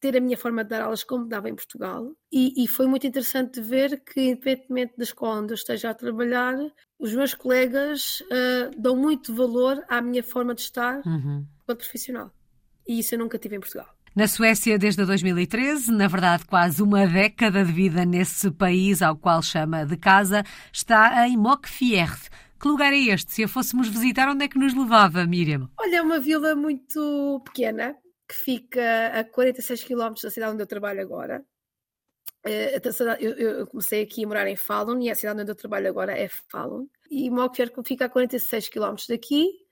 [0.00, 3.06] ter a minha forma de dar aulas como dava em Portugal e, e, foi muito
[3.06, 6.56] interessante ver que independentemente da escola onde eu esteja a trabalhar
[6.98, 11.46] os meus colegas uh, dão muito valor à minha forma de estar uhum.
[11.66, 12.30] profissional
[12.86, 13.88] e isso eu nunca tive em Portugal.
[14.14, 19.42] Na Suécia desde 2013, na verdade quase uma década de vida nesse país ao qual
[19.42, 22.30] chama de casa, está em Mockfjärd.
[22.60, 23.32] Que lugar é este?
[23.32, 25.68] Se a fôssemos visitar, onde é que nos levava, Miriam?
[25.78, 27.96] Olha, é uma vila muito pequena,
[28.28, 31.44] que fica a 46 km da cidade onde eu trabalho agora.
[32.44, 32.80] Eh,
[33.20, 36.28] eu, comecei aqui a morar em Falun e a cidade onde eu trabalho agora é
[36.28, 36.86] Falun.
[37.10, 39.64] E Mockfjord fica a 46 km daqui.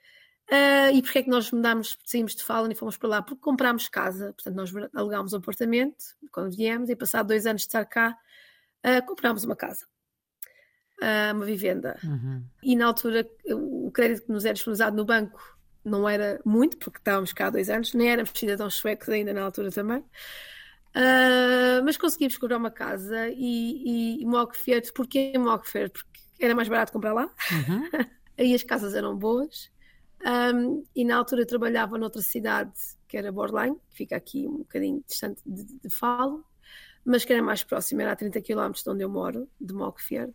[0.51, 3.23] Uh, e porquê é que nós mudámos, saímos de Falun e fomos para lá?
[3.23, 7.69] Porque comprámos casa, portanto nós alugámos um apartamento quando viemos e passado dois anos de
[7.69, 8.19] estar cá,
[8.85, 9.87] uh, comprámos uma casa,
[11.35, 11.99] uma vivenda.
[12.05, 12.45] Uhum.
[12.63, 15.52] E na altura o crédito que nos era disponibilizado no banco
[15.85, 19.43] não era muito, porque estávamos cá há dois anos, nem éramos cidadãos suecos ainda na
[19.43, 20.01] altura também.
[20.95, 25.91] Uh, mas conseguimos comprar uma casa e, e, e porquê Mogfjord?
[25.91, 27.89] Porque era mais barato comprar lá, uhum.
[28.39, 29.71] aí as casas eram boas.
[30.25, 32.73] Um, e na altura eu trabalhava noutra cidade
[33.09, 36.45] que era Borlém, que fica aqui um bocadinho distante de, de Falo,
[37.05, 40.33] mas que era mais próxima, era a 30 km de onde eu moro, de Mogfjord.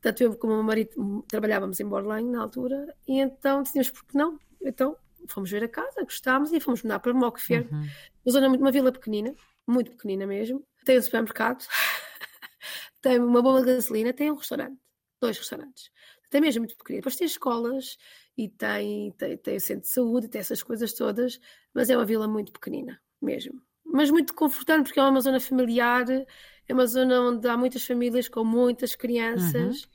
[0.00, 4.16] Portanto, eu como meu marido trabalhávamos em Borlém na altura, e então decidimos por que
[4.16, 4.96] não então
[5.28, 7.88] fomos ver a casa, gostámos e fomos mudar para Mockfjord, uhum.
[8.24, 9.34] uma zona uma vila pequenina,
[9.66, 10.64] muito pequenina mesmo.
[10.84, 11.64] Tem um supermercado,
[13.00, 14.78] tem uma boa gasolina, tem um restaurante,
[15.20, 15.90] dois restaurantes.
[16.30, 17.00] Tem mesmo muito pequenina.
[17.00, 17.98] Depois tem escolas
[18.36, 21.38] e tem, tem, tem o centro de saúde, tem essas coisas todas,
[21.74, 23.62] mas é uma vila muito pequenina mesmo.
[23.84, 28.28] Mas muito confortante porque é uma zona familiar, é uma zona onde há muitas famílias
[28.28, 29.84] com muitas crianças.
[29.84, 29.91] Uhum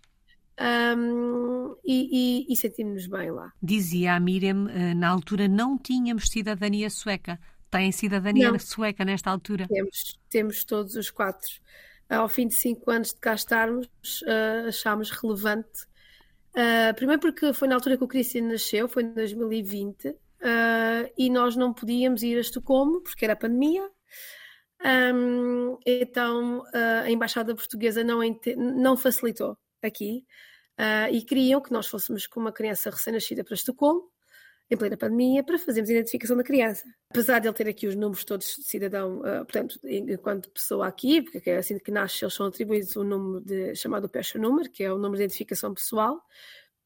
[0.60, 3.54] um, e, e, e sentimos-nos bem lá.
[3.62, 7.40] Dizia a Miriam, eh, na altura não tínhamos cidadania sueca.
[7.70, 8.60] Tem cidadania não.
[8.60, 9.68] sueca nesta altura?
[9.68, 11.50] Temos, temos todos os quatro.
[12.10, 13.88] Ao fim de cinco anos de cá estarmos,
[14.24, 15.84] uh, achámos relevante.
[16.56, 20.16] Uh, primeiro porque foi na altura que o Christian nasceu, foi em 2020, uh,
[21.18, 23.88] e nós não podíamos ir a Estocolmo porque era a pandemia.
[25.14, 26.64] Um, então
[27.04, 28.20] a Embaixada Portuguesa não,
[28.56, 30.26] não facilitou aqui
[30.80, 34.10] uh, e queriam que nós fôssemos com uma criança recém-nascida para Estocolmo,
[34.70, 36.84] em plena pandemia, para fazermos a identificação da criança.
[37.10, 41.22] Apesar de ele ter aqui os números todos de cidadão, uh, portanto, enquanto pessoa aqui,
[41.22, 44.84] porque é assim que nasce, eles são atribuídos um número de, chamado Pesha Número, que
[44.84, 46.22] é o número de identificação pessoal,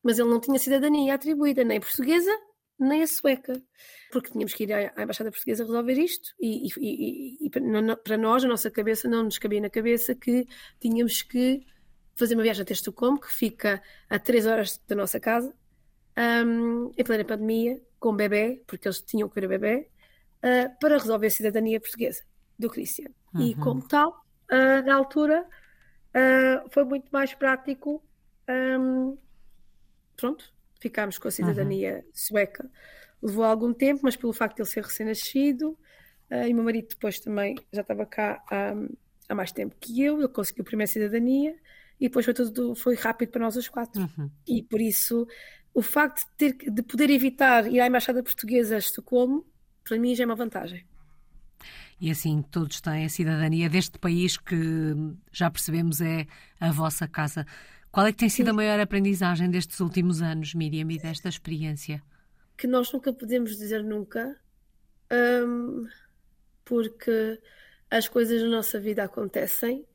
[0.04, 2.32] mas ele não tinha cidadania atribuída, nem portuguesa,
[2.80, 3.62] nem a sueca,
[4.12, 8.44] porque tínhamos que ir à, Embaixada Portuguesa resolver isto e, e, e, e, para nós,
[8.44, 10.48] a nossa cabeça, não nos cabia na cabeça que
[10.80, 11.62] tínhamos que
[12.16, 15.54] fazer uma viagem até Estocolmo, que fica a 3 horas da nossa casa,
[16.46, 19.88] um, em plena pandemia, com bebê, porque eles tinham que ver o bebê,
[20.44, 22.24] uh, para resolver a cidadania portuguesa
[22.58, 23.14] do Cristiano.
[23.34, 23.42] Uhum.
[23.42, 28.04] E como tal, uh, na altura, uh, foi muito mais prático.
[28.50, 29.18] Um,
[30.18, 32.12] pronto, ficámos com a cidadania uhum.
[32.14, 32.70] sueca.
[33.22, 35.78] Levou algum tempo, mas pelo facto de ele ser recém-nascido,
[36.48, 38.42] e o meu marido depois também já estava cá
[38.74, 38.88] um,
[39.28, 41.54] há mais tempo que eu, ele conseguiu a primeira cidadania
[42.02, 44.02] e depois foi tudo foi rápido para nós os quatro.
[44.02, 44.30] Uhum.
[44.48, 45.28] E por isso
[45.72, 49.46] o facto de, ter, de poder evitar ir à Embaixada Portuguesa a Estocolmo,
[49.84, 50.84] para mim já é uma vantagem.
[52.00, 54.56] E assim todos têm a cidadania deste país que
[55.32, 56.26] já percebemos é
[56.60, 57.46] a vossa casa.
[57.92, 58.52] Qual é que tem sido Sim.
[58.52, 62.02] a maior aprendizagem destes últimos anos, Miriam, e desta experiência?
[62.58, 64.36] Que nós nunca podemos dizer nunca,
[65.46, 65.88] hum,
[66.66, 67.40] porque
[67.92, 69.86] as coisas na nossa vida acontecem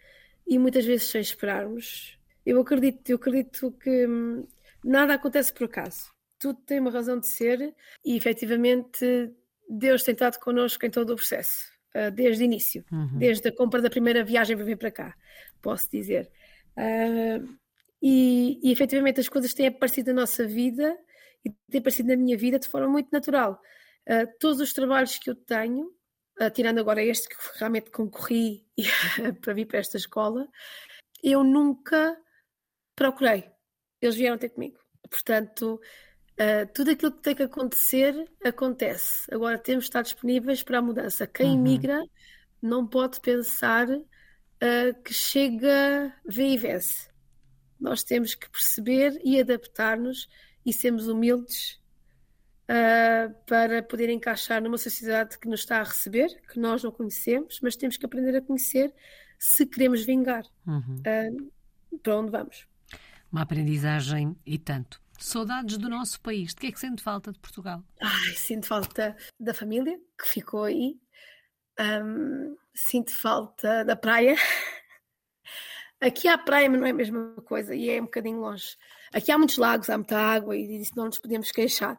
[0.46, 2.18] e muitas vezes sem esperarmos.
[2.44, 4.46] Eu acredito, eu acredito que hum,
[4.84, 6.12] nada acontece por acaso.
[6.38, 9.32] Tudo tem uma razão de ser e efetivamente
[9.68, 13.18] Deus tem estado connosco em todo o processo, uh, desde o início, uhum.
[13.18, 15.14] desde a compra da primeira viagem para vir para cá,
[15.60, 16.30] posso dizer.
[16.76, 17.56] Uh,
[18.00, 20.96] e, e efetivamente as coisas têm aparecido na nossa vida
[21.44, 23.60] e têm aparecido na minha vida de forma muito natural.
[24.08, 25.90] Uh, todos os trabalhos que eu tenho,
[26.40, 28.66] uh, tirando agora este que realmente concorri
[29.40, 30.48] para vir para esta escola,
[31.22, 32.16] eu nunca
[32.94, 33.50] procurei.
[34.00, 34.78] Eles vieram ter comigo.
[35.08, 35.80] Portanto,
[36.32, 39.26] uh, tudo aquilo que tem que acontecer, acontece.
[39.32, 41.26] Agora temos de estar disponíveis para a mudança.
[41.26, 41.62] Quem uhum.
[41.62, 42.02] migra
[42.60, 43.86] não pode pensar
[45.04, 47.10] que chega, vê e vence.
[47.78, 50.26] Nós temos que perceber e adaptar-nos
[50.64, 51.78] e sermos humildes
[52.70, 57.60] uh, para poder encaixar numa sociedade que nos está a receber, que nós não conhecemos,
[57.62, 58.92] mas temos que aprender a conhecer
[59.38, 60.44] se queremos vingar.
[60.66, 61.02] Uhum.
[61.06, 62.66] Uh, para onde vamos?
[63.30, 65.00] Uma aprendizagem e tanto.
[65.18, 66.50] Saudades do nosso país.
[66.50, 67.82] De que é que sente falta de Portugal?
[68.00, 70.98] Ai, sinto falta da família que ficou aí.
[71.80, 74.36] Um, sinto falta da praia.
[76.00, 78.76] Aqui há praia, mas não é a mesma coisa e é um bocadinho longe.
[79.12, 81.96] Aqui há muitos lagos, há muita água e disso não nos podemos queixar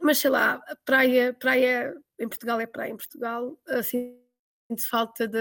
[0.00, 4.16] mas sei lá, praia, praia em Portugal é praia em Portugal, assim,
[4.68, 5.38] sinto falta de.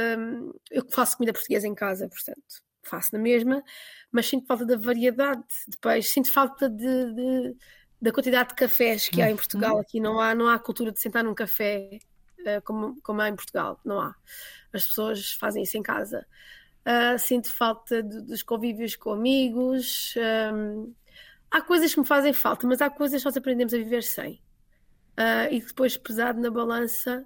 [0.72, 3.64] Eu faço comida portuguesa em casa, portanto, faço na mesma,
[4.12, 7.56] mas sinto falta da variedade de peixe, sinto falta de, de
[8.02, 9.76] da quantidade de cafés que há em Portugal.
[9.76, 9.82] Uhum.
[9.82, 12.00] Aqui não há, não há cultura de sentar num café
[12.40, 14.16] uh, como, como há em Portugal, não há.
[14.74, 16.26] As pessoas fazem isso em casa.
[16.86, 20.16] Uh, sinto falta de, dos convívios com amigos.
[20.54, 20.94] Um,
[21.52, 24.42] há coisas que me fazem falta, mas há coisas que nós aprendemos a viver sem
[25.20, 27.26] uh, e depois pesado na balança,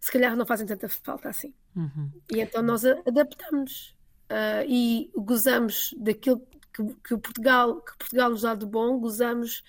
[0.00, 1.54] se calhar não fazem tanta falta assim.
[1.76, 2.10] Uhum.
[2.32, 3.94] E então nós adaptamos
[4.30, 6.40] uh, e gozamos daquilo
[6.72, 9.62] que, que, Portugal, que Portugal nos dá de bom, gozamos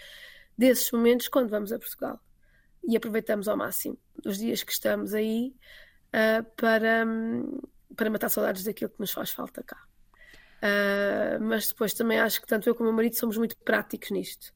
[0.58, 2.20] desses momentos quando vamos a Portugal
[2.84, 5.54] e aproveitamos ao máximo os dias que estamos aí
[6.14, 7.62] uh, para, um,
[7.96, 9.78] para matar saudades daquilo que nos faz falta cá.
[10.62, 14.12] Uh, mas depois também acho que tanto eu como o meu marido somos muito práticos
[14.12, 14.54] nisto.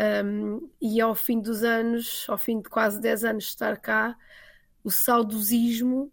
[0.00, 4.16] Um, e ao fim dos anos, ao fim de quase 10 anos de estar cá,
[4.82, 6.10] o saudosismo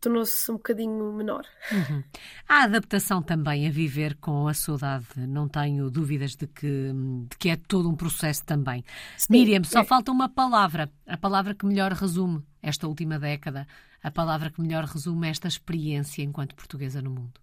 [0.00, 1.44] tornou-se um bocadinho menor.
[1.70, 2.02] Uhum.
[2.48, 6.90] A adaptação também a viver com a saudade, não tenho dúvidas de que,
[7.28, 8.82] de que é todo um processo também.
[9.18, 9.84] Sim, Miriam, só é.
[9.84, 13.66] falta uma palavra, a palavra que melhor resume esta última década,
[14.02, 17.38] a palavra que melhor resume esta experiência enquanto portuguesa no mundo.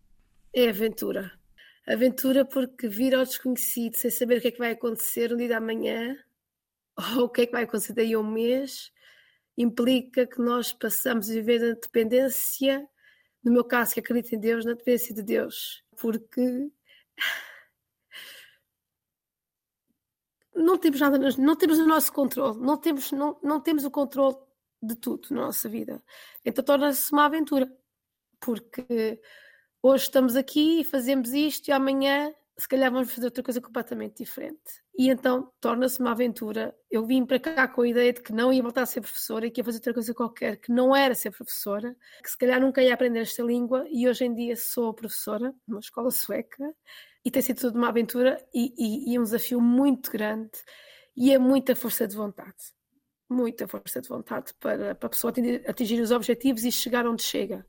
[0.52, 1.32] É aventura
[1.88, 5.50] aventura porque vir ao desconhecido sem saber o que é que vai acontecer no dia
[5.50, 6.17] da manhã
[7.17, 8.91] ou o que é que vai acontecer daí a um mês
[9.58, 12.88] implica que nós passamos a viver na dependência,
[13.43, 16.69] no meu caso que acredito em Deus, na dependência de Deus, porque
[20.56, 24.38] não temos nada, não temos o nosso controle, não temos, não, não temos o controle
[24.82, 26.04] de tudo na nossa vida.
[26.45, 27.67] Então torna-se uma aventura,
[28.39, 29.19] porque
[29.88, 34.17] hoje estamos aqui e fazemos isto e amanhã se calhar vamos fazer outra coisa completamente
[34.17, 34.82] diferente.
[34.97, 36.76] E então torna-se uma aventura.
[36.89, 39.45] Eu vim para cá com a ideia de que não ia voltar a ser professora
[39.45, 42.60] e que ia fazer outra coisa qualquer, que não era ser professora, que se calhar
[42.60, 46.73] nunca ia aprender esta língua e hoje em dia sou professora numa escola sueca
[47.23, 50.52] e tem sido tudo uma aventura e, e, e um desafio muito grande
[51.15, 52.76] e é muita força de vontade.
[53.30, 57.21] Muita força de vontade para, para a pessoa atingir, atingir os objetivos e chegar onde
[57.21, 57.65] chega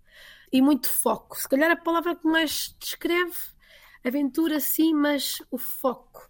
[0.52, 1.36] e muito foco.
[1.36, 3.34] Se calhar a palavra que mais descreve
[4.04, 6.28] aventura, sim, mas o foco.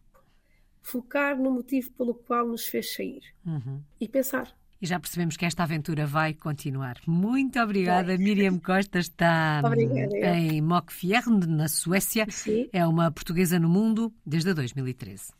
[0.83, 3.83] Focar no motivo pelo qual nos fez sair uhum.
[4.01, 4.57] e pensar.
[4.81, 6.99] E já percebemos que esta aventura vai continuar.
[7.07, 8.17] Muito obrigada.
[8.17, 12.27] Miriam Costa está obrigada, em Mockfjärd, na Suécia.
[12.31, 12.69] Sim.
[12.73, 15.33] É uma portuguesa no mundo desde 2013.